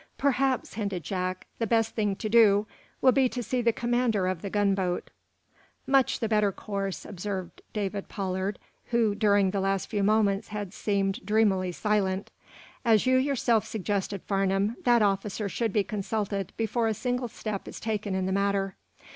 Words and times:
"Perhaps," 0.17 0.73
hinted 0.73 1.03
Jack, 1.03 1.45
"the 1.59 1.67
best 1.67 1.93
thing 1.93 2.15
to 2.15 2.27
do 2.27 2.65
will 3.01 3.11
be 3.11 3.29
to 3.29 3.43
see 3.43 3.61
the 3.61 3.71
commander 3.71 4.25
of 4.25 4.41
the 4.41 4.49
gunboat." 4.49 5.11
"Much 5.85 6.19
the 6.19 6.27
better 6.27 6.51
course," 6.51 7.05
observed 7.05 7.61
David 7.71 8.09
Pollard, 8.09 8.57
who, 8.85 9.13
during 9.13 9.51
the 9.51 9.59
last 9.59 9.91
few 9.91 10.01
moments 10.01 10.47
had 10.47 10.73
seemed 10.73 11.23
dreamily 11.23 11.71
silent. 11.71 12.31
"As 12.83 13.05
you 13.05 13.15
yourself 13.17 13.63
suggested, 13.63 14.23
Farnum, 14.23 14.75
that 14.85 15.03
officer 15.03 15.47
should 15.47 15.71
be 15.71 15.83
consulted 15.83 16.51
before 16.57 16.87
a 16.87 16.95
single 16.95 17.27
step 17.27 17.67
is 17.67 17.79
taken 17.79 18.15
in 18.15 18.25
the 18.25 18.31
matter." 18.31 18.75